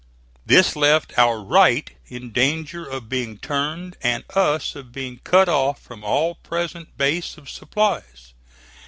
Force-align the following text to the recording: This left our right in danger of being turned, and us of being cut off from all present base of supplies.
This 0.47 0.75
left 0.75 1.15
our 1.15 1.39
right 1.43 1.91
in 2.07 2.31
danger 2.31 2.83
of 2.83 3.07
being 3.07 3.37
turned, 3.37 3.97
and 4.01 4.23
us 4.33 4.75
of 4.75 4.91
being 4.91 5.19
cut 5.23 5.47
off 5.47 5.79
from 5.79 6.03
all 6.03 6.33
present 6.41 6.97
base 6.97 7.37
of 7.37 7.47
supplies. 7.47 8.33